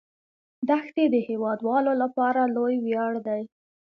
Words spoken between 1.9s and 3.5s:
لپاره لوی ویاړ دی.